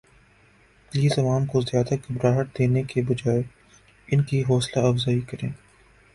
piles 0.91 1.17
عوام 1.19 1.45
کو 1.45 1.61
زیادہ 1.61 1.95
گھبراہٹ 1.97 2.57
دینے 2.57 2.83
کے 2.89 3.01
بجاے 3.09 3.41
ان 4.09 4.23
کی 4.23 4.41
حوصلہ 4.49 4.85
افزائی 4.87 5.21
کریں 5.29 5.49